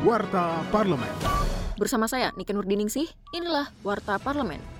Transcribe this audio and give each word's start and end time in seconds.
Warta 0.00 0.64
Parlemen. 0.72 1.12
Bersama 1.76 2.08
saya, 2.08 2.32
Niken 2.32 2.56
Nurdiningsih, 2.56 3.04
inilah 3.36 3.68
Warta 3.84 4.16
Parlemen. 4.16 4.79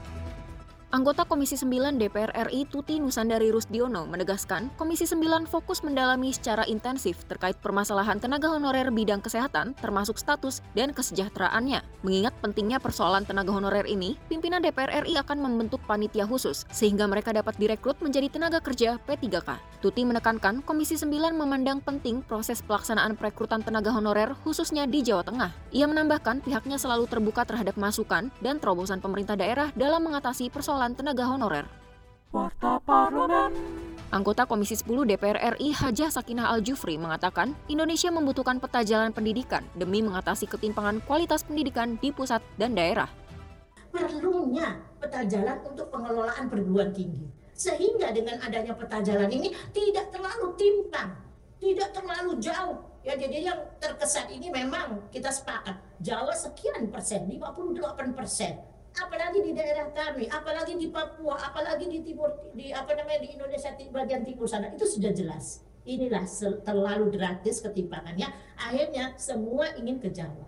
Anggota 0.90 1.22
Komisi 1.22 1.54
9 1.54 2.02
DPR 2.02 2.34
RI 2.50 2.66
Tuti 2.66 2.98
Nusandari 2.98 3.54
Rusdiono 3.54 4.10
menegaskan 4.10 4.74
Komisi 4.74 5.06
9 5.06 5.46
fokus 5.46 5.86
mendalami 5.86 6.34
secara 6.34 6.66
intensif 6.66 7.22
terkait 7.30 7.54
permasalahan 7.62 8.18
tenaga 8.18 8.50
honorer 8.50 8.90
bidang 8.90 9.22
kesehatan 9.22 9.78
termasuk 9.78 10.18
status 10.18 10.66
dan 10.74 10.90
kesejahteraannya. 10.90 11.86
Mengingat 12.02 12.34
pentingnya 12.42 12.82
persoalan 12.82 13.22
tenaga 13.22 13.54
honorer 13.54 13.86
ini, 13.86 14.18
pimpinan 14.26 14.58
DPR 14.66 15.06
RI 15.06 15.14
akan 15.14 15.38
membentuk 15.38 15.78
panitia 15.86 16.26
khusus 16.26 16.66
sehingga 16.74 17.06
mereka 17.06 17.30
dapat 17.30 17.54
direkrut 17.54 18.02
menjadi 18.02 18.26
tenaga 18.26 18.58
kerja 18.58 18.98
P3K. 19.06 19.62
Tuti 19.78 20.02
menekankan 20.02 20.66
Komisi 20.66 20.98
9 20.98 21.06
memandang 21.38 21.78
penting 21.86 22.26
proses 22.26 22.66
pelaksanaan 22.66 23.14
perekrutan 23.14 23.62
tenaga 23.62 23.94
honorer 23.94 24.34
khususnya 24.42 24.90
di 24.90 25.06
Jawa 25.06 25.22
Tengah. 25.22 25.54
Ia 25.70 25.86
menambahkan 25.86 26.42
pihaknya 26.42 26.82
selalu 26.82 27.06
terbuka 27.06 27.46
terhadap 27.46 27.78
masukan 27.78 28.34
dan 28.42 28.58
terobosan 28.58 28.98
pemerintah 28.98 29.38
daerah 29.38 29.70
dalam 29.78 30.02
mengatasi 30.02 30.50
persoalan 30.50 30.79
persoalan 30.80 30.96
tenaga 30.96 31.28
honorer. 31.28 31.66
Warta 32.32 32.80
Parlemen. 32.80 33.52
Anggota 34.16 34.48
Komisi 34.48 34.80
10 34.80 35.12
DPR 35.12 35.60
RI 35.60 35.76
Hajah 35.76 36.08
Sakinah 36.08 36.48
Al-Jufri 36.56 36.96
mengatakan 36.96 37.52
Indonesia 37.68 38.08
membutuhkan 38.08 38.56
peta 38.56 38.80
jalan 38.80 39.12
pendidikan 39.12 39.60
demi 39.76 40.00
mengatasi 40.00 40.48
ketimpangan 40.48 41.04
kualitas 41.04 41.44
pendidikan 41.44 42.00
di 42.00 42.08
pusat 42.08 42.40
dan 42.56 42.72
daerah. 42.72 43.12
Perlunya 43.92 44.80
peta 44.96 45.20
jalan 45.28 45.60
untuk 45.68 45.92
pengelolaan 45.92 46.48
perguruan 46.48 46.96
tinggi. 46.96 47.28
Sehingga 47.52 48.16
dengan 48.16 48.40
adanya 48.40 48.72
peta 48.72 49.04
jalan 49.04 49.28
ini 49.28 49.52
tidak 49.76 50.08
terlalu 50.08 50.56
timpang, 50.56 51.12
tidak 51.60 51.92
terlalu 51.92 52.40
jauh. 52.40 52.80
Ya 53.04 53.20
jadi 53.20 53.52
yang 53.52 53.60
terkesan 53.76 54.32
ini 54.32 54.48
memang 54.48 55.12
kita 55.12 55.28
sepakat 55.28 55.76
Jawa 56.00 56.32
sekian 56.32 56.88
persen, 56.88 57.28
58 57.28 58.16
persen 58.16 58.69
apalagi 58.96 59.38
di 59.44 59.52
daerah 59.54 59.90
kami, 59.94 60.26
apalagi 60.26 60.74
di 60.74 60.90
Papua, 60.90 61.38
apalagi 61.38 61.86
di 61.86 62.02
timur 62.02 62.50
di 62.54 62.74
apa 62.74 62.94
namanya 62.96 63.22
di 63.22 63.38
Indonesia 63.38 63.70
bagian 63.90 64.22
timur 64.26 64.46
sana 64.50 64.72
itu 64.74 64.86
sudah 64.86 65.12
jelas. 65.14 65.62
Inilah 65.86 66.28
terlalu 66.62 67.08
drastis 67.08 67.64
ketimpangannya, 67.64 68.28
akhirnya 68.60 69.16
semua 69.16 69.72
ingin 69.80 69.96
ke 69.96 70.12
Jawa. 70.12 70.46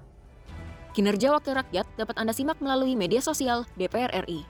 Kinerja 0.93 1.33
Wakil 1.33 1.57
Rakyat 1.57 1.89
dapat 1.97 2.15
Anda 2.21 2.37
simak 2.37 2.61
melalui 2.61 2.93
media 2.93 3.25
sosial 3.25 3.65
DPR 3.81 4.13
RI. 4.29 4.45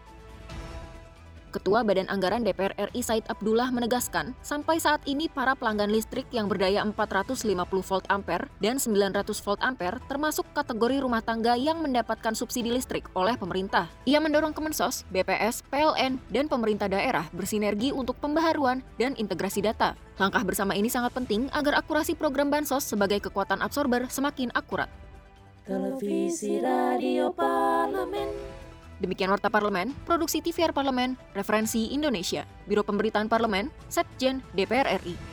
Ketua 1.53 1.85
Badan 1.85 2.09
Anggaran 2.09 2.41
DPR 2.41 2.73
RI 2.89 3.05
Said 3.05 3.29
Abdullah 3.29 3.69
menegaskan, 3.69 4.33
sampai 4.41 4.81
saat 4.81 5.05
ini 5.05 5.29
para 5.29 5.53
pelanggan 5.53 5.93
listrik 5.93 6.25
yang 6.33 6.49
berdaya 6.49 6.81
450 6.81 7.45
volt 7.69 8.09
ampere 8.09 8.49
dan 8.65 8.81
900 8.81 9.29
volt 9.45 9.61
ampere 9.61 10.01
termasuk 10.09 10.49
kategori 10.57 11.05
rumah 11.05 11.21
tangga 11.21 11.53
yang 11.55 11.85
mendapatkan 11.85 12.33
subsidi 12.33 12.73
listrik 12.73 13.05
oleh 13.13 13.37
pemerintah. 13.37 13.93
Ia 14.09 14.19
mendorong 14.19 14.57
Kemensos, 14.57 15.05
BPS, 15.13 15.61
PLN, 15.69 16.17
dan 16.33 16.49
pemerintah 16.49 16.89
daerah 16.89 17.29
bersinergi 17.37 17.93
untuk 17.93 18.17
pembaharuan 18.17 18.81
dan 18.97 19.13
integrasi 19.21 19.61
data. 19.61 19.93
Langkah 20.17 20.41
bersama 20.49 20.73
ini 20.73 20.89
sangat 20.89 21.13
penting 21.13 21.53
agar 21.53 21.85
akurasi 21.85 22.17
program 22.17 22.49
Bansos 22.49 22.89
sebagai 22.89 23.21
kekuatan 23.29 23.61
absorber 23.61 24.09
semakin 24.09 24.49
akurat. 24.57 24.89
Televisi 25.63 26.59
Radio 26.59 27.31
Parlemen. 27.31 28.52
Demikian 29.03 29.35
Warta 29.35 29.51
Parlemen, 29.51 29.91
Produksi 30.07 30.39
TVR 30.39 30.71
Parlemen, 30.71 31.19
Referensi 31.35 31.91
Indonesia, 31.91 32.47
Biro 32.71 32.87
Pemberitaan 32.87 33.27
Parlemen, 33.27 33.75
Setjen 33.91 34.47
DPR 34.55 34.87
RI. 35.03 35.32